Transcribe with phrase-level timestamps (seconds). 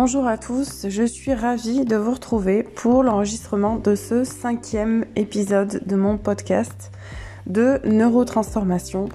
[0.00, 5.82] Bonjour à tous, je suis ravie de vous retrouver pour l'enregistrement de ce cinquième épisode
[5.86, 6.92] de mon podcast
[7.48, 9.08] de neurotransformation.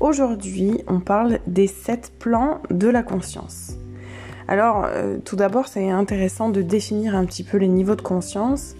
[0.00, 3.74] Aujourd'hui, on parle des sept plans de la conscience.
[4.48, 8.76] Alors, euh, tout d'abord, c'est intéressant de définir un petit peu les niveaux de conscience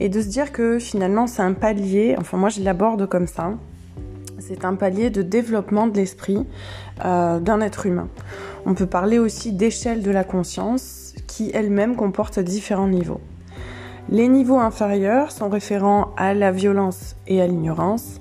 [0.00, 3.54] et de se dire que finalement, c'est un palier, enfin moi je l'aborde comme ça,
[4.40, 6.46] c'est un palier de développement de l'esprit
[7.04, 8.08] euh, d'un être humain.
[8.66, 10.97] On peut parler aussi d'échelle de la conscience
[11.38, 13.20] qui elle-même comporte différents niveaux.
[14.08, 18.20] Les niveaux inférieurs sont référents à la violence et à l'ignorance,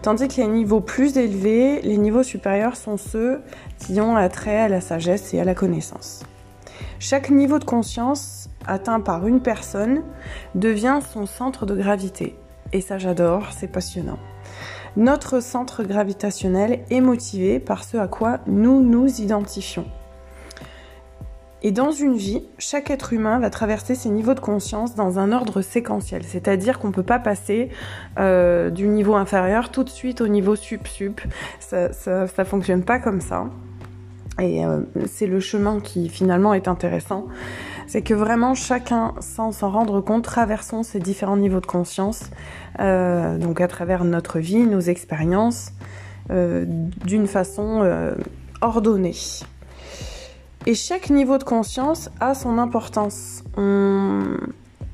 [0.00, 3.40] tandis que les niveaux plus élevés, les niveaux supérieurs sont ceux
[3.78, 6.22] qui ont attrait à la sagesse et à la connaissance.
[7.00, 10.04] Chaque niveau de conscience atteint par une personne
[10.54, 12.36] devient son centre de gravité.
[12.72, 14.20] Et ça j'adore, c'est passionnant.
[14.96, 19.86] Notre centre gravitationnel est motivé par ce à quoi nous nous identifions.
[21.64, 25.30] Et dans une vie, chaque être humain va traverser ses niveaux de conscience dans un
[25.30, 27.68] ordre séquentiel, c'est-à-dire qu'on ne peut pas passer
[28.18, 31.20] euh, du niveau inférieur tout de suite au niveau sup-sup.
[31.60, 31.88] Ça,
[32.18, 33.46] ne fonctionne pas comme ça.
[34.40, 37.26] Et euh, c'est le chemin qui finalement est intéressant
[37.88, 42.30] c'est que vraiment chacun, sans s'en rendre compte, traversons ces différents niveaux de conscience,
[42.80, 45.72] euh, donc à travers notre vie, nos expériences,
[46.30, 48.14] d'une façon
[48.62, 49.12] ordonnée.
[50.66, 53.42] Et chaque niveau de conscience a son importance.
[53.56, 54.38] On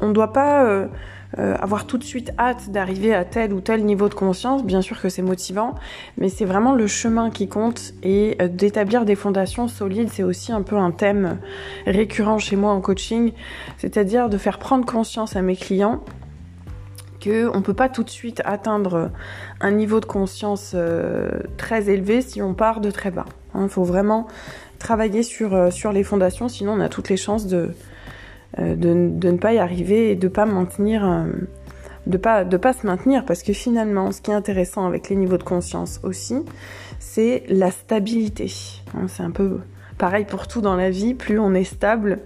[0.01, 0.89] ne doit pas
[1.37, 4.81] euh, avoir tout de suite hâte d'arriver à tel ou tel niveau de conscience, bien
[4.81, 5.75] sûr que c'est motivant,
[6.17, 10.53] mais c'est vraiment le chemin qui compte et euh, d'établir des fondations solides, c'est aussi
[10.53, 11.39] un peu un thème
[11.85, 13.33] récurrent chez moi en coaching,
[13.77, 16.01] c'est-à-dire de faire prendre conscience à mes clients
[17.23, 19.11] qu'on ne peut pas tout de suite atteindre
[19.61, 23.27] un niveau de conscience euh, très élevé si on part de très bas.
[23.55, 23.69] Il hein.
[23.69, 24.29] faut vraiment
[24.79, 27.71] travailler sur, sur les fondations, sinon on a toutes les chances de,
[28.59, 33.53] euh, ne pas y arriver et de pas euh, pas pas se maintenir parce que
[33.53, 36.43] finalement, ce qui est intéressant avec les niveaux de conscience aussi,
[36.99, 38.51] c'est la stabilité.
[38.95, 39.61] Hein, c'est un peu
[39.99, 41.13] pareil pour tout dans la vie.
[41.13, 42.21] Plus on est stable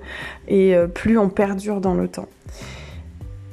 [0.46, 2.28] et euh, plus on perdure dans le temps.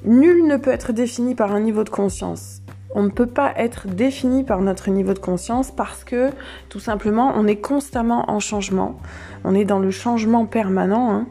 [0.06, 2.59] Nul ne peut être défini par un niveau de conscience
[2.96, 6.32] on ne peut pas être défini par notre niveau de conscience parce que
[6.70, 9.00] tout simplement on est constamment en changement.
[9.44, 11.12] On est dans le changement permanent.
[11.12, 11.28] Hein.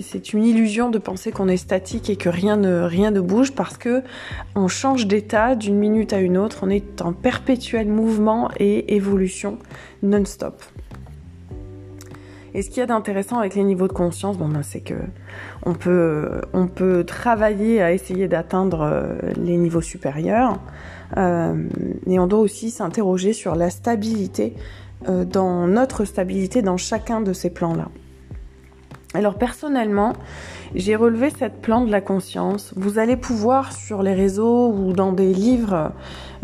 [0.00, 3.52] C'est une illusion de penser qu'on est statique et que rien ne, rien ne bouge
[3.52, 4.02] parce que
[4.54, 6.60] on change d'état d'une minute à une autre.
[6.62, 9.58] On est en perpétuel mouvement et évolution
[10.02, 10.62] non-stop.
[12.54, 14.94] Et ce qu'il y a d'intéressant avec les niveaux de conscience, bon, ben, c'est que
[15.64, 20.60] on peut, on peut travailler à essayer d'atteindre euh, les niveaux supérieurs,
[21.16, 21.68] euh,
[22.06, 24.54] et on doit aussi s'interroger sur la stabilité,
[25.08, 27.88] euh, dans notre stabilité dans chacun de ces plans-là.
[29.14, 30.14] Alors personnellement,
[30.74, 32.72] j'ai relevé cette plan de la conscience.
[32.76, 35.92] Vous allez pouvoir sur les réseaux ou dans des livres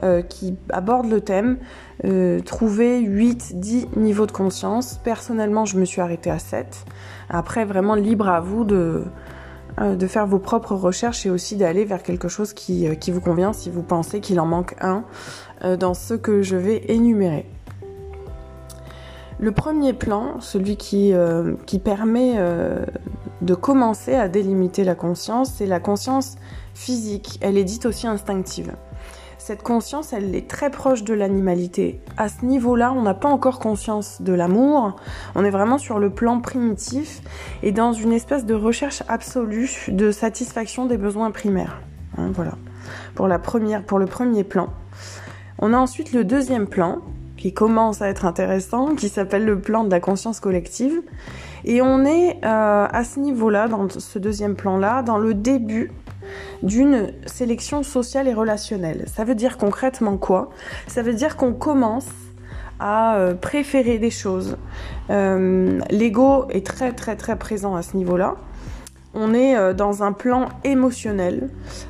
[0.03, 1.57] euh, qui abordent le thème
[2.05, 5.01] euh, trouver 8, 10 niveaux de conscience.
[5.03, 6.85] Personnellement, je me suis arrêtée à 7.
[7.31, 9.05] Après, vraiment libre à vous de,
[9.81, 13.55] euh, de faire vos propres recherches et aussi d'aller vers quelque chose qui vous convient
[13.55, 15.05] si vous pensez qu'il en manque un
[15.77, 17.45] dans ce que je vais énumérer.
[19.41, 21.55] Le premier plan, celui qui, euh,
[21.85, 22.85] permet euh,
[23.41, 26.37] de commencer à délimiter la conscience, c'est la conscience
[26.75, 27.39] physique.
[27.41, 28.73] Elle est dite aussi instinctive.
[29.39, 32.01] Cette conscience, elle est très proche de l'animalité.
[32.17, 34.97] À ce niveau-là, on n'a pas encore conscience de l'amour.
[35.37, 37.23] On est vraiment sur le plan primitif
[37.63, 41.81] et dans une espèce de recherche absolue de satisfaction des besoins primaires.
[42.19, 42.53] Hein, voilà.
[43.15, 44.69] Pour la première, pour le premier plan.
[45.61, 46.99] On a ensuite le deuxième plan,
[47.39, 51.01] qui commence à être intéressant, qui s'appelle le plan de la conscience collective.
[51.65, 55.91] Et on est euh, à ce niveau-là, dans ce deuxième plan-là, dans le début
[56.63, 59.05] d'une sélection sociale et relationnelle.
[59.07, 60.51] Ça veut dire concrètement quoi?
[60.89, 62.09] Ça veut dire qu'on commence
[62.81, 64.57] à euh, préférer des choses.
[65.11, 68.37] Euh, l'ego est très très très présent à ce niveau-là.
[69.15, 71.49] On est dans un plan émotionnel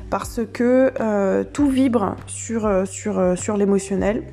[0.09, 4.23] parce que tout vibre sur, sur, sur l'émotionnel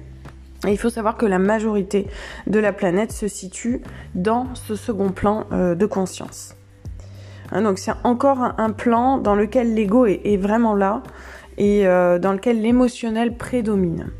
[0.72, 2.06] il faut savoir que la majorité
[2.46, 3.82] de la planète se situe
[4.14, 6.56] dans ce second plan euh, de conscience.
[7.52, 11.02] Hein, donc c'est encore un, plan dans lequel l'ego est, vraiment là
[11.58, 14.10] et euh, dans lequel l'émotionnel prédomine.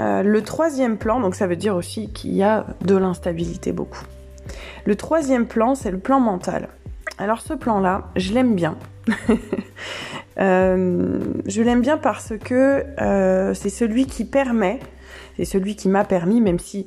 [0.00, 4.04] Euh, le troisième plan, donc ça veut dire aussi qu'il y a de l'instabilité beaucoup.
[4.84, 6.68] Le troisième plan, c'est le plan mental.
[7.18, 8.76] Alors ce plan-là, je l'aime bien.
[10.38, 12.84] je l'aime bien parce que
[13.54, 14.80] c'est celui qui permet
[15.36, 16.86] c'est celui qui m'a permis, même si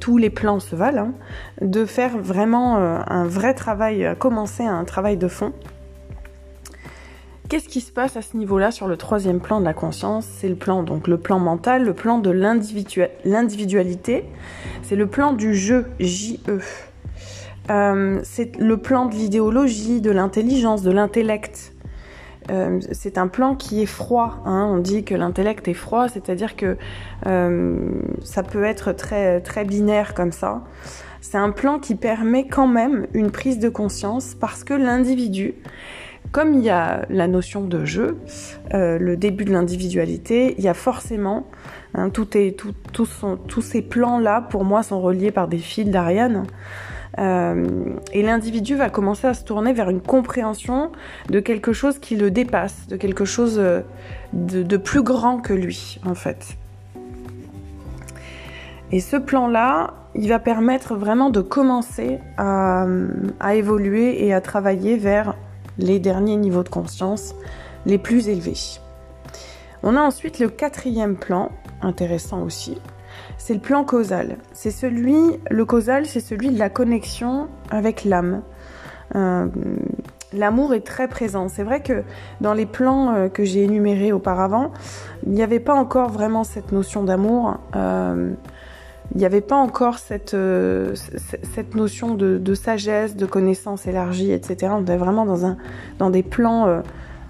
[0.00, 1.12] tous les plans se valent, hein,
[1.60, 5.52] de faire vraiment un vrai travail, commencer un travail de fond.
[7.48, 10.26] Qu'est-ce qui se passe à ce niveau-là sur le troisième plan de la conscience?
[10.26, 14.24] C'est le plan, donc le plan mental, le plan de l'individualité,
[14.82, 16.60] c'est le plan du jeu, J-E.
[17.70, 21.72] Euh, c'est le plan de l'idéologie, de l'intelligence, de l'intellect.
[22.50, 24.42] Euh, c'est un plan qui est froid.
[24.44, 24.68] Hein.
[24.70, 26.76] On dit que l'intellect est froid, c'est-à-dire que
[27.26, 27.90] euh,
[28.22, 30.64] ça peut être très très binaire comme ça.
[31.20, 35.54] C'est un plan qui permet quand même une prise de conscience parce que l'individu
[36.32, 38.18] comme il y a la notion de jeu,
[38.74, 41.46] euh, le début de l'individualité, il y a forcément,
[41.94, 46.44] hein, tout est, tout, tous ces plans-là, pour moi, sont reliés par des fils d'Ariane.
[47.18, 47.66] Euh,
[48.12, 50.92] et l'individu va commencer à se tourner vers une compréhension
[51.30, 53.80] de quelque chose qui le dépasse, de quelque chose euh,
[54.32, 56.56] de, plus grand que lui, en fait.
[58.92, 62.86] Et ce plan-là, il va permettre vraiment de commencer à,
[63.40, 65.34] à évoluer et à travailler vers
[65.78, 67.34] les derniers niveaux de conscience
[67.84, 68.80] les plus élevés.
[69.82, 71.50] On a ensuite le quatrième plan,
[71.82, 72.78] intéressant aussi,
[73.38, 74.36] c'est le plan causal.
[74.52, 75.16] C'est celui,
[75.50, 78.42] le causal, c'est celui de la connexion avec l'âme.
[79.14, 79.46] Euh,
[80.32, 81.48] l'amour est très présent.
[81.48, 82.02] C'est vrai que
[82.40, 84.72] dans les plans euh, que j'ai énumérés auparavant,
[85.26, 87.58] il n'y avait pas encore vraiment cette notion d'amour.
[87.76, 88.32] Euh,
[89.14, 90.36] il n'y avait pas encore cette,
[90.94, 94.72] cette notion de, sagesse, de connaissance élargie, etc.
[94.76, 95.56] On était vraiment dans, un,
[96.00, 96.82] dans des plans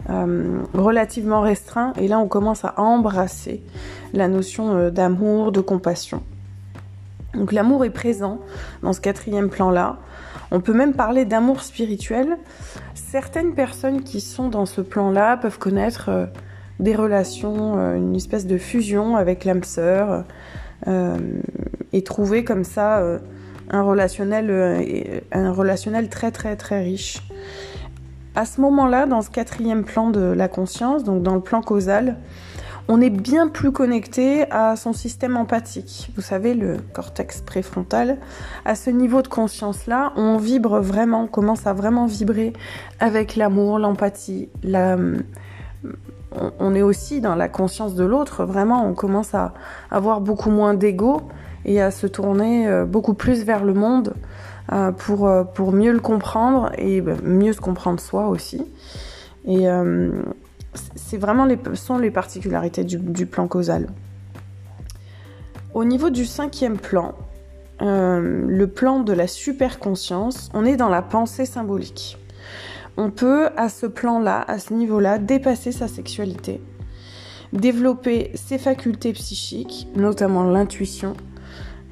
[0.09, 1.93] euh, euh, relativement restreints.
[1.99, 3.63] Et là, on commence à embrasser
[4.13, 6.23] la notion d'amour, de compassion.
[7.35, 8.41] Donc l'amour est présent
[8.83, 9.99] dans ce quatrième plan-là.
[10.51, 12.39] On peut même parler d'amour spirituel.
[12.95, 16.29] Certaines personnes qui sont dans ce plan-là peuvent connaître
[16.79, 20.25] des relations, une espèce de fusion avec l'âme sœur
[20.87, 21.17] euh,
[21.93, 23.19] et trouver comme ça euh,
[23.71, 27.23] un relationnel, euh, un relationnel très très très riche.
[28.37, 32.19] À ce moment-là, dans ce quatrième plan de la conscience, donc dans le plan causal,
[32.87, 36.11] on est bien plus connecté à son système empathique.
[36.17, 38.19] Vous savez, le cortex préfrontal.
[38.67, 42.53] À ce niveau de conscience-là, on vibre vraiment, on commence à vraiment vibrer
[43.01, 44.51] avec l'amour, l'empathie,
[46.61, 49.55] on est aussi dans la conscience de l'autre, vraiment, on commence à
[49.91, 51.23] avoir beaucoup moins d'ego
[51.65, 54.15] et à se tourner euh, beaucoup plus vers le monde
[54.69, 58.63] pour, euh, pour mieux le comprendre et bah, mieux se comprendre soi aussi.
[59.47, 59.67] Et
[60.97, 61.57] c'est vraiment les,
[62.01, 63.87] les particularités du, plan causal.
[65.73, 67.15] Au niveau du cinquième plan,
[67.79, 72.19] le plan de la super conscience, on est dans la pensée symbolique
[72.97, 76.61] on peut à ce plan-là, à ce niveau-là, dépasser sa sexualité,
[77.53, 81.15] développer ses facultés psychiques, notamment l'intuition,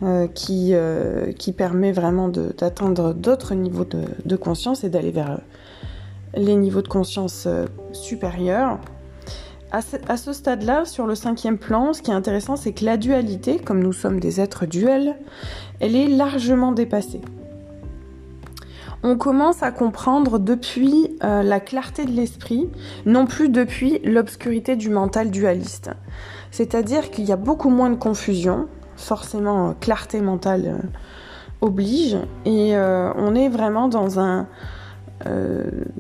[0.03, 5.37] euh, qui, euh, qui permet vraiment d'atteindre d'autres niveaux de, conscience et d'aller vers euh,
[6.35, 7.47] les niveaux de conscience
[7.93, 8.81] supérieurs.
[9.71, 13.59] À ce, stade-là, sur le cinquième plan, ce qui est intéressant, c'est que la dualité,
[13.59, 15.15] comme nous sommes des êtres duels,
[15.79, 17.21] elle est largement dépassée
[19.07, 22.71] on commence à comprendre depuis la clarté de l'esprit,
[23.05, 25.91] non plus depuis l'obscurité du mental dualiste.
[26.51, 30.79] C'est-à-dire qu'il y a beaucoup moins de confusion, forcément euh, clarté mentale euh,
[31.61, 34.47] oblige, et on est vraiment dans un,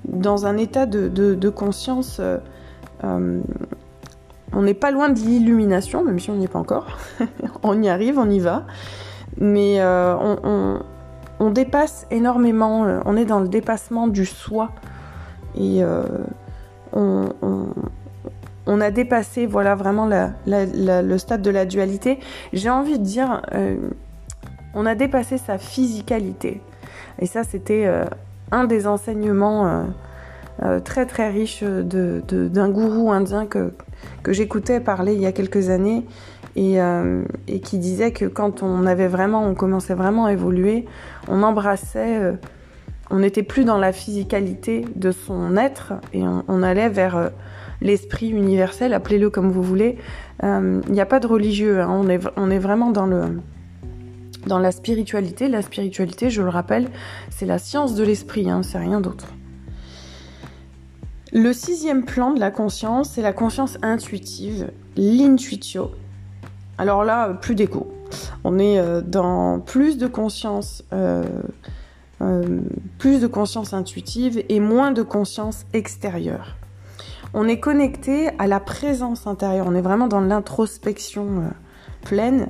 [0.05, 2.21] dans un état de, conscience.
[3.03, 3.43] on
[4.53, 6.99] n'est pas loin de l'illumination, même si on n'y est pas encore.
[7.63, 8.67] on y arrive, on y va.
[9.39, 9.81] Mais
[11.41, 14.71] on dépasse énormément, euh, on est dans le dépassement du soi
[15.57, 16.05] et euh,
[16.93, 17.29] on,
[18.67, 20.09] a dépassé voilà vraiment
[20.47, 22.19] le stade de la dualité.
[22.53, 23.77] J'ai envie de dire, euh,
[24.75, 26.61] on a dépassé sa physicalité
[27.19, 27.89] et ça c'était
[28.51, 29.87] un des enseignements
[30.85, 33.73] très très riches d'un gourou indien que,
[34.27, 36.05] j'écoutais parler il y a quelques années
[36.57, 40.85] euh, et, qui disait que quand on avait vraiment, on commençait vraiment à évoluer,
[41.27, 42.33] on embrassait, euh,
[43.11, 47.29] on n'était plus dans la physicalité de son être et on, allait vers euh,
[47.85, 49.99] l'esprit universel, appelez-le comme vous voulez.
[50.43, 51.89] Il n'y a pas de religieux, hein.
[51.89, 53.39] on, est, on est vraiment dans le
[54.47, 55.49] dans la spiritualité.
[55.49, 56.89] La spiritualité, je le rappelle,
[57.31, 59.27] c'est la science de l'esprit, hein, c'est rien d'autre.
[61.33, 65.91] Le sixième plan de la conscience, c'est la conscience intuitive, l'intuitio.
[66.79, 67.93] Alors là, plus d'écho.
[68.45, 71.25] On est euh, dans plus de conscience, euh,
[72.21, 72.61] euh,
[72.99, 76.57] plus de conscience intuitive et moins de conscience extérieure.
[77.35, 79.67] On est connecté à la présence intérieure.
[79.69, 81.43] On est vraiment dans l'introspection
[82.05, 82.49] pleine.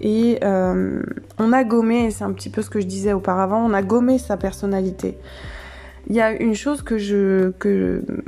[0.00, 1.02] Et euh,
[1.38, 4.18] on a gommé, c'est un petit peu ce que je disais auparavant, on a gommé
[4.18, 5.18] sa personnalité.
[6.06, 6.82] Il y a une chose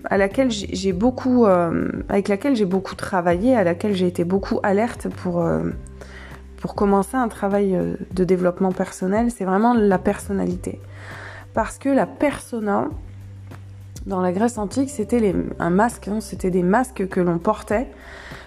[0.05, 4.61] à laquelle j'ai beaucoup, euh, avec laquelle j'ai beaucoup travaillé, à laquelle j'ai été beaucoup
[4.63, 5.71] alerte pour, euh,
[6.59, 7.79] pour commencer un travail
[8.13, 10.81] de développement personnel, c'est vraiment la personnalité.
[11.55, 12.89] Parce que la persona,
[14.07, 17.89] dans la Grèce antique, c'était un masque, hein, c'était des masques que l'on portait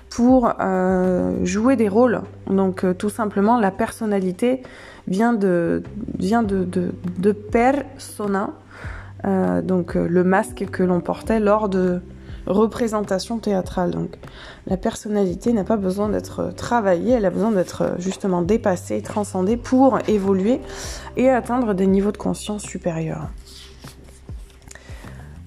[0.10, 2.22] pour euh, jouer des rôles.
[2.48, 4.64] Donc euh, tout simplement, la personnalité
[5.08, 5.84] vient de,
[6.18, 8.52] vient de, de, persona,
[9.26, 12.02] euh, donc le masque que l'on portait lors de
[12.48, 13.92] représentations théâtrales.
[13.92, 14.18] Donc
[14.68, 20.00] la personnalité n'a pas besoin d'être travaillée, elle a besoin d'être justement dépassée, transcendée pour
[20.08, 20.60] évoluer
[21.18, 23.30] et atteindre des niveaux de conscience supérieurs.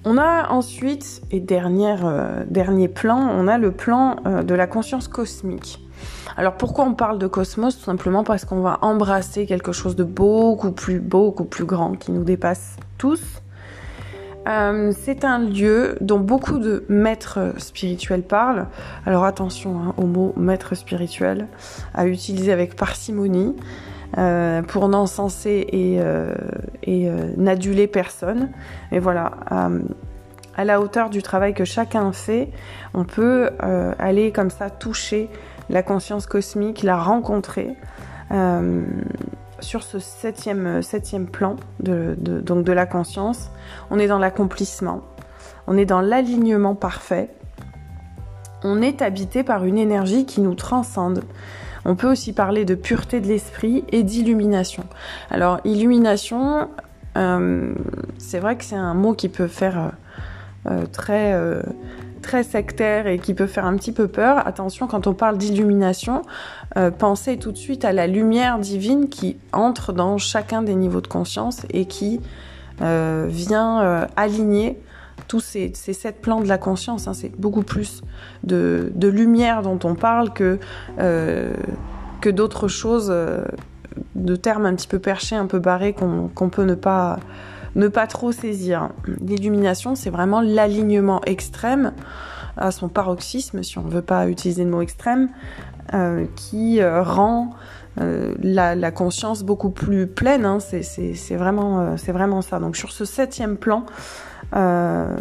[0.05, 5.09] On a ensuite, et euh, dernier plan, on a le plan euh, de la conscience
[5.09, 5.85] cosmique.
[6.37, 7.77] Alors pourquoi on parle de cosmos?
[7.77, 12.13] Tout simplement parce qu'on va embrasser quelque chose de beaucoup plus, beaucoup plus grand qui
[12.13, 13.21] nous dépasse tous.
[14.47, 18.67] Euh, c'est un lieu dont beaucoup de maîtres spirituels parlent.
[19.05, 21.47] Alors attention hein, au mot maître spirituel,
[21.93, 23.53] à utiliser avec parcimonie.
[24.17, 26.33] Euh, pour n'encenser et, euh,
[26.87, 28.49] euh, n'aduler personne.
[28.91, 29.33] Mais voilà,
[30.57, 32.49] à la hauteur du travail que chacun fait,
[32.95, 33.51] on peut
[33.99, 35.29] aller comme ça toucher
[35.69, 37.75] la conscience cosmique, la rencontrer
[39.59, 43.51] sur ce septième, septième plan donc de la conscience.
[43.91, 45.01] On est dans l'accomplissement,
[45.67, 47.29] on est dans l'alignement parfait,
[48.63, 51.23] on est habité par une énergie qui nous transcende.
[51.89, 54.83] On peut aussi parler de pureté de l'esprit et d'illumination.
[55.31, 56.67] Alors, illumination,
[57.17, 57.73] euh,
[58.19, 59.91] c'est vrai que c'est un mot qui peut faire
[60.67, 61.35] euh, euh, très,
[62.21, 64.47] très sectaire et qui peut faire un petit peu peur.
[64.47, 66.21] Attention, quand on parle d'illumination,
[66.99, 71.07] pensez tout de suite à la lumière divine qui entre dans chacun des niveaux de
[71.07, 72.21] conscience et qui
[72.79, 74.79] vient aligner
[75.27, 77.07] tous ces, sept plans de la conscience.
[77.07, 78.01] Hein, c'est beaucoup plus
[78.43, 80.59] de, lumière dont on parle que,
[80.99, 81.53] euh,
[82.21, 83.43] que d'autres choses, euh,
[84.15, 87.19] de termes un petit peu perchés, un peu barrés qu'on peut ne pas,
[87.75, 88.89] ne pas trop saisir.
[89.21, 91.93] L'illumination, c'est vraiment l'alignement extrême
[92.57, 95.29] à son paroxysme, si on ne veut pas utiliser le mot extrême,
[95.93, 97.51] euh, qui rend
[97.99, 100.45] la, conscience beaucoup plus pleine.
[100.45, 100.59] Hein.
[100.59, 102.59] c'est vraiment, ça.
[102.59, 103.85] Donc sur ce septième plan,
[104.55, 105.15] euh,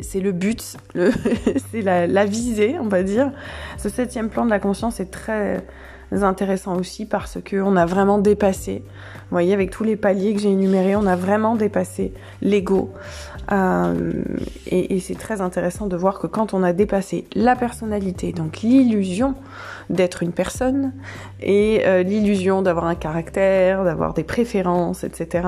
[0.00, 0.76] c'est le but,
[1.70, 3.32] c'est la, visée, on va dire.
[3.78, 5.64] Ce septième plan de la conscience est très
[6.12, 10.50] intéressant aussi parce qu'on a vraiment dépassé, vous voyez, avec tous les paliers que j'ai
[10.50, 12.92] énumérés, on a vraiment dépassé l'ego.
[13.52, 14.22] Euh,
[14.66, 19.34] et, c'est très intéressant de voir que quand on a dépassé la personnalité, donc l'illusion
[19.88, 20.92] d'être une personne
[21.40, 25.46] et euh, l'illusion d'avoir un caractère, d'avoir des préférences, etc.,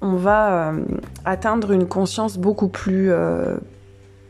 [0.00, 0.84] on va euh,
[1.24, 3.12] atteindre une conscience beaucoup plus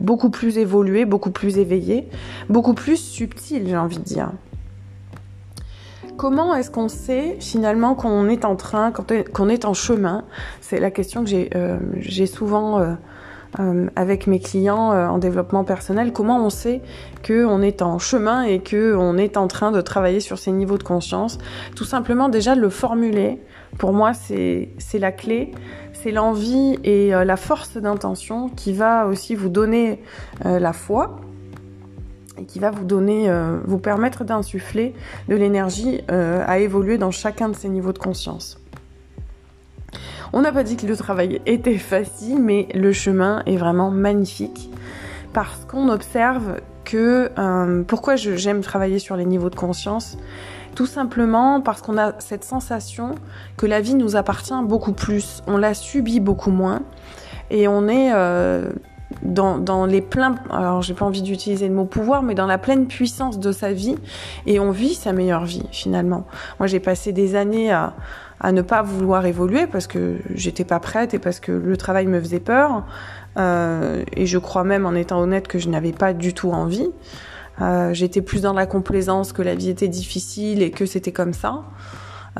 [0.00, 2.08] beaucoup plus évoluée, beaucoup plus éveillée,
[2.48, 4.30] beaucoup plus subtile, j'ai envie de dire.
[6.16, 10.24] Comment est-ce qu'on sait finalement qu'on est en train, qu'on est en chemin?
[10.60, 12.94] C'est la question que j'ai euh, souvent euh,
[13.58, 16.12] euh, avec mes clients en développement personnel.
[16.12, 16.82] Comment on sait
[17.26, 20.84] qu'on est en chemin et qu'on est en train de travailler sur ces niveaux de
[20.84, 21.38] conscience?
[21.74, 23.40] Tout simplement déjà le formuler.
[23.76, 25.50] Pour moi, c'est la clé.
[25.94, 30.00] C'est l'envie et la force d'intention qui va aussi vous donner
[30.44, 31.16] la foi
[32.38, 34.94] et qui va vous donner, euh, vous permettre d'insuffler
[35.28, 38.58] de l'énergie euh, à évoluer dans chacun de ces niveaux de conscience.
[40.32, 44.70] On n'a pas dit que le travail était facile, mais le chemin est vraiment magnifique
[45.32, 50.18] parce qu'on observe que euh, pourquoi j'aime travailler sur les niveaux de conscience?
[50.74, 53.14] Tout simplement parce qu'on a cette sensation
[53.56, 56.82] que la vie nous appartient beaucoup plus, on la subit beaucoup moins
[57.50, 58.10] et on est
[59.24, 62.86] dans, les pleins, alors j'ai pas envie d'utiliser le mot pouvoir, mais dans la pleine
[62.86, 63.96] puissance de sa vie,
[64.46, 66.26] et on vit sa meilleure vie finalement.
[66.58, 67.94] Moi j'ai passé des années à,
[68.40, 72.06] à ne pas vouloir évoluer parce que j'étais pas prête et parce que le travail
[72.06, 72.84] me faisait peur,
[73.36, 76.90] euh, et je crois même en étant honnête que je n'avais pas du tout envie.
[77.60, 81.32] Euh, j'étais plus dans la complaisance que la vie était difficile et que c'était comme
[81.32, 81.62] ça.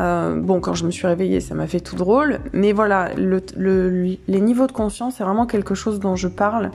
[0.01, 2.41] Euh, bon, quand je me suis réveillée, ça m'a fait tout drôle.
[2.53, 6.71] Mais voilà, les niveaux de conscience, c'est vraiment quelque chose dont je parle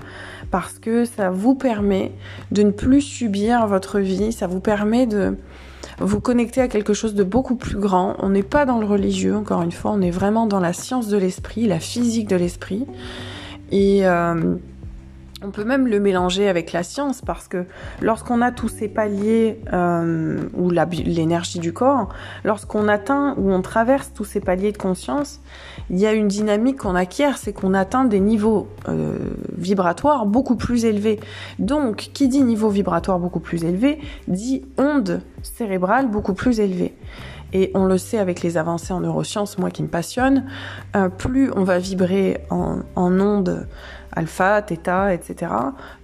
[0.51, 2.11] parce que ça vous permet
[2.51, 5.35] de ne plus subir votre vie, ça vous permet de
[5.99, 8.15] vous connecter à quelque chose de beaucoup plus grand.
[8.19, 11.09] On n'est pas dans le religieux, encore une fois, on est vraiment dans la science
[11.09, 12.85] de l'esprit, la physique de l'esprit.
[13.71, 14.55] Et, euh,
[15.41, 17.63] On peut même le mélanger avec la science parce que
[18.01, 22.09] lorsqu'on a tous ces paliers euh, ou l'énergie du corps,
[22.43, 25.39] lorsqu'on atteint ou on traverse tous ces paliers de conscience,
[25.89, 29.17] il y a une dynamique qu'on acquiert, c'est qu'on atteint des niveaux euh,
[29.57, 31.21] vibratoires beaucoup plus élevés.
[31.57, 36.93] Donc, qui dit niveau vibratoire beaucoup plus élevé, dit onde cérébrale beaucoup plus élevée.
[37.53, 40.45] Et on le sait avec les avancées en neurosciences, moi qui me passionne,
[40.95, 43.67] euh, plus on va vibrer en, ondes
[44.11, 45.51] alpha, theta, etc.,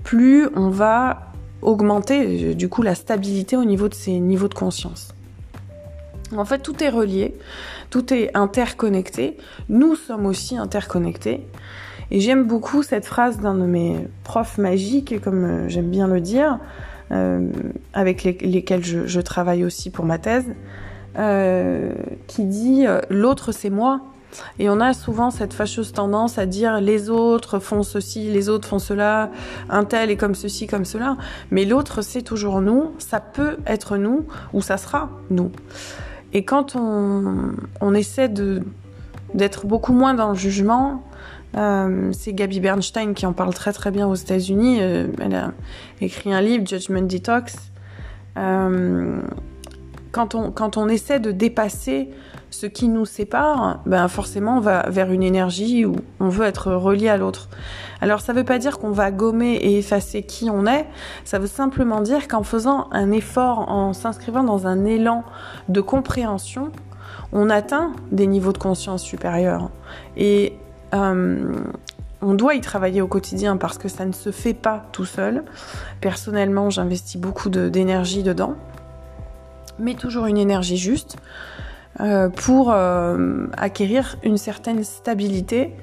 [0.04, 5.16] plus on va augmenter du coup la stabilité au niveau de ces niveaux de conscience.
[6.36, 7.36] En fait, tout est relié,
[7.90, 9.38] tout est interconnecté.
[9.70, 11.48] Nous sommes aussi interconnectés.
[12.12, 16.22] Et j'aime beaucoup cette phrase d'un de mes profs magiques, comme euh, j'aime bien le
[16.22, 16.60] dire,
[17.12, 17.50] euh,
[17.94, 20.46] avec lesquels je, travaille aussi pour ma thèse,
[21.18, 21.94] euh,
[22.28, 24.02] qui dit l'autre c'est moi.
[24.60, 28.68] Et on a souvent cette fâcheuse tendance à dire les autres font ceci, les autres
[28.68, 29.32] font cela,
[29.70, 31.16] un tel est comme ceci, comme cela.
[31.52, 35.52] Mais l'autre, c'est toujours nous, ça peut être nous ou ça sera nous.
[36.34, 41.02] Et quand on, on essaie d'être beaucoup moins dans le jugement,
[41.58, 44.80] euh, c'est Gabi Bernstein qui en parle très très bien aux États-Unis.
[44.82, 45.54] Euh, elle a
[46.02, 47.56] écrit un livre, Judgment Detox.
[48.38, 49.22] Euh,
[50.16, 52.10] quand, on, quand on essaie de dépasser
[52.50, 56.72] ce qui nous sépare, ben forcément on va vers une énergie où on veut être
[56.72, 57.50] relié à l'autre.
[58.00, 60.86] Alors ça ne veut pas dire qu'on va gommer et effacer qui on est,
[61.26, 65.26] ça veut simplement dire qu'en faisant un effort, en s'inscrivant dans un élan
[65.68, 66.72] de compréhension,
[67.34, 69.70] on atteint des niveaux de conscience supérieurs.
[70.16, 70.54] Et
[70.94, 71.54] euh,
[72.22, 75.44] on doit y travailler au quotidien parce que ça ne se fait pas tout seul.
[76.00, 78.56] Personnellement, j'investis beaucoup d'énergie dedans,
[79.80, 81.18] mais toujours une énergie juste.
[82.02, 85.74] Euh, pour euh, acquérir une certaine stabilité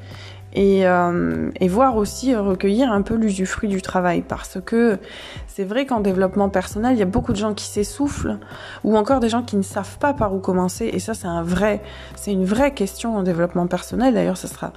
[0.52, 4.20] et, euh, et voir aussi recueillir un peu l'usufruit du travail.
[4.20, 4.98] Parce que
[5.46, 8.36] c'est vrai qu'en développement personnel il y a beaucoup de gens qui s'essoufflent
[8.84, 10.90] ou encore des gens qui ne savent pas par où commencer.
[10.92, 11.80] Et ça c'est un vrai
[12.14, 14.12] c'est une vraie question en développement personnel.
[14.12, 14.74] D'ailleurs ce sera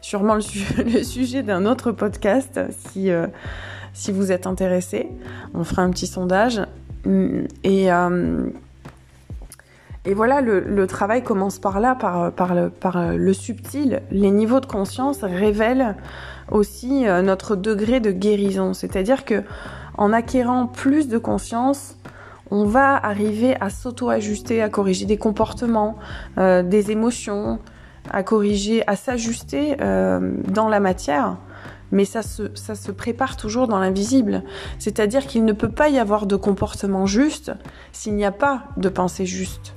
[0.00, 3.10] sûrement le, le sujet d'un autre podcast si
[3.92, 5.08] si vous êtes intéressé.
[5.52, 6.60] On fera un petit sondage
[7.64, 7.90] et
[10.06, 12.54] et voilà, le, travail commence par là, par,
[13.16, 14.02] le, subtil.
[14.12, 15.96] Les niveaux de conscience révèlent
[16.52, 18.72] aussi euh, notre degré de guérison.
[18.72, 19.42] C'est-à-dire que
[19.98, 21.96] en acquérant plus de conscience,
[22.52, 25.96] on va arriver à s'auto-ajuster, à corriger des comportements,
[26.38, 27.58] euh, des émotions,
[28.12, 31.36] à corriger, à s'ajuster euh, dans la matière.
[31.92, 34.42] Mais ça se, ça se prépare toujours dans l'invisible.
[34.78, 37.52] C'est-à-dire qu'il ne peut pas y avoir de comportement juste
[37.92, 39.76] s'il n'y a pas de pensée juste.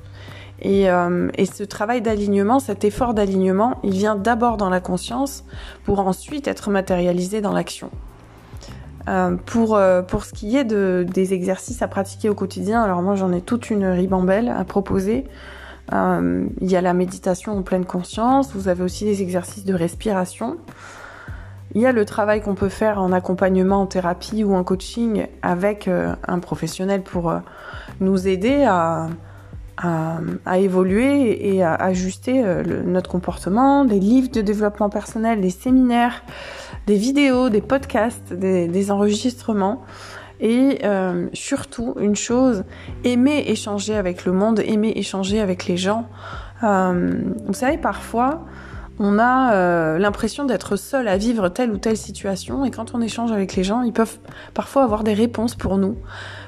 [0.61, 5.45] Et, euh, et, ce travail d'alignement, cet effort d'alignement, il vient d'abord dans la conscience
[5.85, 7.89] pour ensuite être matérialisé dans l'action.
[9.07, 13.01] Euh, pour, euh, pour ce qui est de, des exercices à pratiquer au quotidien, alors
[13.01, 15.25] moi j'en ai toute une ribambelle à proposer.
[15.91, 20.57] Il y a la méditation en pleine conscience, vous avez aussi des exercices de respiration.
[21.75, 25.27] Il y a le travail qu'on peut faire en accompagnement, en thérapie ou en coaching
[25.41, 27.33] avec euh, un professionnel pour
[27.99, 29.09] nous aider à,
[30.45, 36.23] à, évoluer et à ajuster euh, notre comportement, des livres de développement personnel, des séminaires,
[36.87, 39.83] des vidéos, des podcasts, des, enregistrements.
[40.41, 42.63] Et euh, surtout, une chose,
[43.03, 46.07] aimer échanger avec le monde, aimer échanger avec les gens.
[46.63, 47.13] Euh,
[47.45, 48.45] vous savez, parfois,
[48.99, 53.31] on a l'impression d'être seul à vivre telle ou telle situation, et quand on échange
[53.31, 54.19] avec les gens, ils peuvent
[54.53, 55.95] parfois avoir des réponses pour nous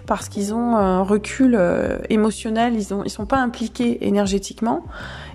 [0.05, 4.85] parce qu'ils ont un recul euh, émotionnel, ils ont sont pas impliqués énergétiquement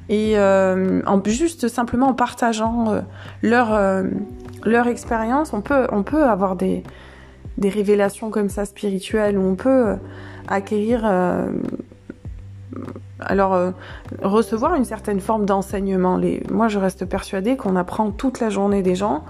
[0.08, 3.00] et euh, en juste simplement en partageant euh,
[3.42, 4.04] leur
[4.64, 6.82] leur expérience, on peut on peut avoir des
[7.58, 9.96] des révélations comme ça spirituelles où on peut
[10.46, 11.10] acquérir
[13.20, 13.72] alors
[14.22, 16.20] recevoir une certaine forme d'enseignement.
[16.50, 19.24] Moi, je reste persuadée qu'on apprend toute la journée des gens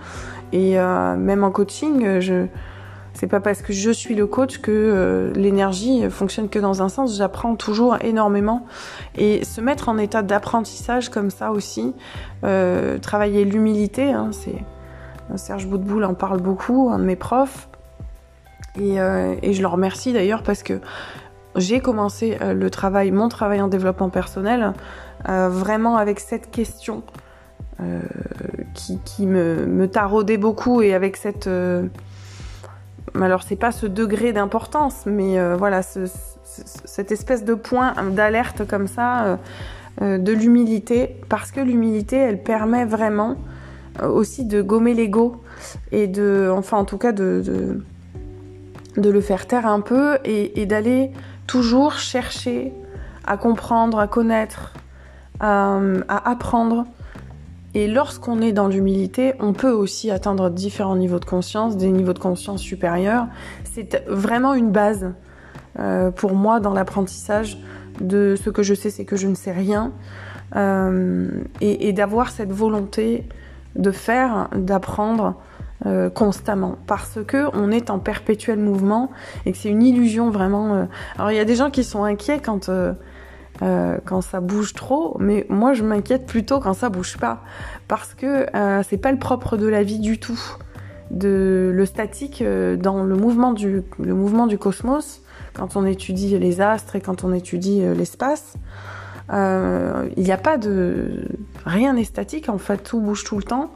[0.52, 2.46] et même en coaching, je
[3.16, 6.90] c'est pas parce que je suis le coach que euh, l'énergie fonctionne que dans un
[6.90, 7.16] sens.
[7.16, 8.66] J'apprends toujours énormément
[9.16, 11.94] et se mettre en état d'apprentissage comme ça aussi,
[12.44, 14.12] euh, travailler l'humilité.
[14.12, 14.32] Hein,
[15.36, 17.68] Serge Boudboul en parle beaucoup, un de mes profs,
[18.78, 20.80] euh, et je le remercie d'ailleurs parce que
[21.56, 24.72] j'ai commencé le travail, mon travail en développement personnel,
[25.26, 27.02] vraiment avec cette question.
[28.74, 31.48] qui, qui me, taraudait beaucoup et avec cette,
[33.22, 38.86] alors c'est pas ce degré d'importance, mais euh, voilà, cette espèce de point d'alerte comme
[38.86, 39.36] ça, euh,
[40.02, 43.36] euh, de l'humilité, parce que l'humilité, elle permet vraiment
[44.02, 45.42] aussi de gommer l'ego.
[45.90, 47.42] et de, enfin en tout cas de,
[48.96, 51.12] de, le faire taire un peu et, d'aller
[51.46, 52.72] toujours chercher
[53.24, 54.72] à comprendre, à connaître,
[55.40, 56.86] à, apprendre.
[57.74, 62.14] Et lorsqu'on est dans l'humilité, on peut aussi atteindre différents niveaux de conscience, des niveaux
[62.14, 63.26] de conscience supérieurs.
[63.64, 65.12] C'est vraiment une base
[65.78, 67.58] euh, pour moi dans l'apprentissage
[68.00, 69.92] de ce que je sais, c'est que je ne sais rien.
[70.54, 71.28] Euh,
[71.60, 73.28] et d'avoir cette volonté
[73.74, 75.34] de faire, d'apprendre
[75.84, 79.10] euh, constamment parce que on est en perpétuel mouvement
[79.44, 80.74] et que c'est une illusion vraiment.
[80.74, 80.84] Euh.
[81.16, 82.94] Alors il y a des gens qui sont inquiets quand euh,
[84.06, 87.42] quand ça bouge trop, mais moi je m'inquiète plutôt quand ça bouge pas
[87.88, 88.46] parce que
[88.88, 90.40] c'est pas le propre de la vie du tout.
[91.10, 95.20] De le statique dans le mouvement du le mouvement du cosmos
[95.52, 98.54] quand on étudie les astres et quand on étudie l'espace.
[99.30, 101.28] Il n'y a pas de
[101.66, 103.70] rien n'est statique en fait, tout bouge tout le temps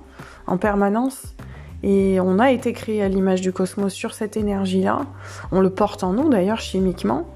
[0.46, 1.34] en permanence.
[1.82, 5.06] Et on a été créé à l'image du cosmos sur cette énergie-là.
[5.50, 7.26] On le porte en nous d'ailleurs chimiquement.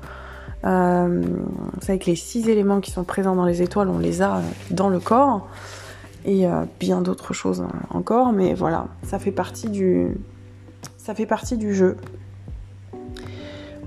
[0.65, 1.23] Euh,
[1.81, 4.89] c'est avec les six éléments qui sont présents dans les étoiles, on les a dans
[4.89, 5.49] le corps.
[6.27, 10.17] Et euh, bien d'autres choses encore, mais voilà, ça fait partie du,
[10.97, 11.99] ça fait partie du jeu.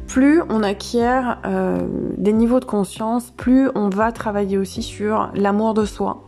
[0.08, 1.80] Plus on acquiert euh,
[2.18, 6.24] des niveaux de conscience, plus on va travailler aussi sur l'amour de soi,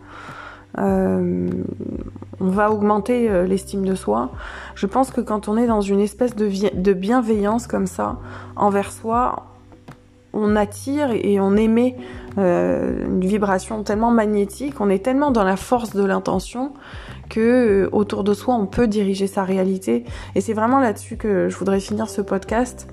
[0.79, 1.47] euh,
[2.39, 4.31] on va augmenter euh, l'estime de soi.
[4.75, 8.17] Je pense que quand on est dans une espèce de, bienveillance comme ça
[8.55, 9.45] envers soi,
[10.33, 11.95] on attire et on émet
[12.37, 16.73] euh, une vibration tellement magnétique, on est tellement dans la force de l'intention
[17.29, 20.05] que autour de soi on peut diriger sa réalité.
[20.35, 22.87] Et c'est vraiment là-dessus que je voudrais finir ce podcast.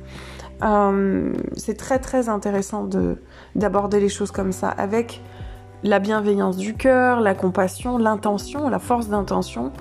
[1.56, 3.18] c'est très très intéressant de
[3.54, 5.20] d'aborder les choses comme ça avec
[5.82, 9.72] la bienveillance du cœur, la compassion, l'intention, la force d'intention.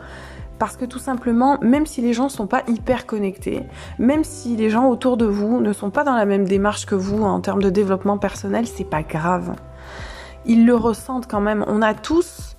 [0.60, 3.64] Parce que tout simplement, même si les gens ne sont pas hyper connectés,
[4.00, 6.96] même si les gens autour de vous ne sont pas dans la même démarche que
[6.96, 9.56] vous en termes de développement personnel, c'est pas grave.
[10.46, 11.66] Ils le ressentent quand même.
[11.68, 12.56] On a tous.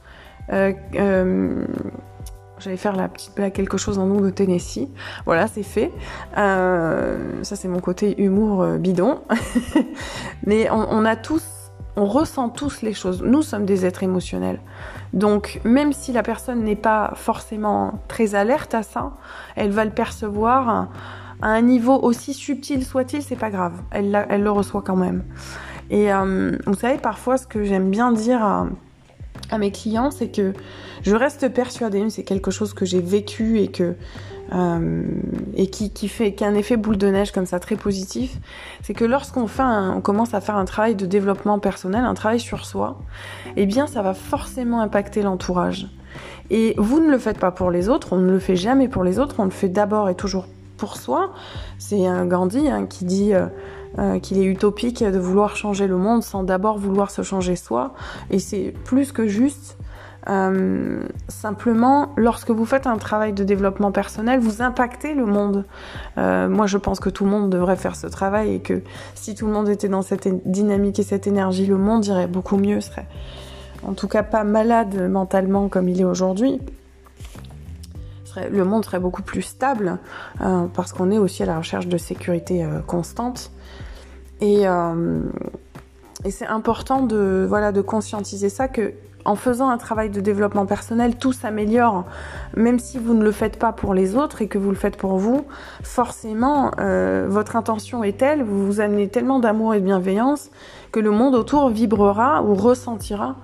[0.52, 1.64] Euh, euh,
[2.58, 4.88] J'allais faire la petite quelque chose en nous de Tennessee.
[5.26, 5.92] Voilà, c'est fait.
[6.38, 9.20] Euh, ça, c'est mon côté humour bidon.
[10.46, 11.44] Mais on a tous
[11.96, 13.22] on ressent tous les choses.
[13.22, 14.60] Nous sommes des êtres émotionnels.
[15.12, 19.12] Donc même si la personne n'est pas forcément très alerte à ça,
[19.56, 20.88] elle va le percevoir
[21.42, 23.74] à un niveau aussi subtil soit-il, c'est pas grave.
[23.90, 25.24] Elle, elle, le reçoit quand même.
[25.90, 28.66] Et euh, vous savez, parfois, ce que j'aime bien dire à,
[29.50, 30.52] à mes clients, c'est que
[31.02, 33.94] je reste persuadée, c'est quelque chose que j'ai vécu et que
[34.52, 35.02] euh,
[35.54, 38.36] et qui, qui fait qui a un effet boule de neige comme ça très positif,
[38.82, 42.40] c'est que lorsqu'on fait on commence à faire un travail de développement personnel, un travail
[42.40, 42.98] sur soi,
[43.56, 45.88] eh bien ça va forcément impacter l'entourage.
[46.50, 49.02] Et vous ne le faites pas pour les autres, on ne le fait jamais pour
[49.02, 51.32] les autres, on le fait d'abord et toujours pour soi.
[51.78, 53.46] C'est un Gandhi hein, qui dit euh,
[53.98, 57.94] euh, qu'il est utopique de vouloir changer le monde sans d'abord vouloir se changer soi.
[58.30, 59.78] Et c'est plus que juste.
[60.28, 65.64] Euh, simplement, lorsque vous faites un travail de développement personnel, vous impactez le monde.
[66.18, 68.82] Euh, moi, je pense que tout le monde devrait faire ce travail et que
[69.14, 72.56] si tout le monde était dans cette dynamique et cette énergie, le monde irait beaucoup
[72.56, 73.06] mieux, serait
[73.86, 76.60] en tout cas pas malade mentalement comme il est aujourd'hui.
[78.50, 79.98] Le monde serait beaucoup plus stable
[80.42, 83.50] euh, parce qu'on est aussi à la recherche de sécurité constante.
[84.42, 88.92] Et, et c'est important de, voilà, de conscientiser ça que
[89.26, 92.04] en faisant un travail de développement personnel, tout s'améliore.
[92.56, 94.96] Même si vous ne le faites pas pour les autres et que vous le faites
[94.96, 95.46] pour vous,
[95.82, 100.50] forcément, euh, votre intention est telle, vous vous amenez tellement d'amour et de bienveillance
[100.92, 103.36] que le monde autour vibrera ou ressentira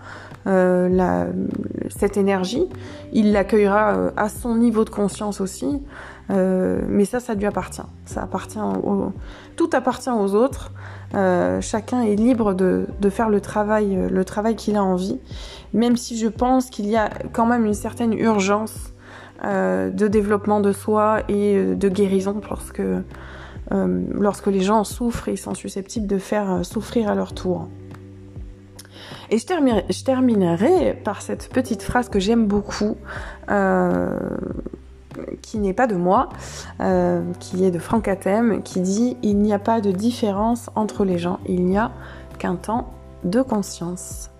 [0.46, 1.26] euh, la,
[1.96, 2.68] cette énergie.
[3.12, 5.80] Il l'accueillera euh, à son niveau de conscience aussi.
[6.28, 7.82] Mais ça, ça lui appartient.
[8.06, 9.12] Ça appartient au,
[9.56, 10.72] tout appartient aux autres.
[11.14, 15.18] Euh, chacun est libre de, faire le travail, le travail qu'il a envie
[15.72, 18.92] même si je pense qu'il y a quand même une certaine urgence
[19.44, 23.00] euh, de développement de soi et euh, de guérison lorsque, euh,
[23.70, 27.68] lorsque les gens souffrent et sont susceptibles de faire souffrir à leur tour.
[29.30, 32.96] Et je terminerai, je terminerai par cette petite phrase que j'aime beaucoup,
[35.42, 36.28] qui n'est pas de moi,
[37.40, 41.18] qui est de Franck Atem, qui dit Il n'y a pas de différence entre les
[41.18, 41.90] gens, il n'y a
[42.38, 42.92] qu'un temps
[43.24, 44.31] de conscience.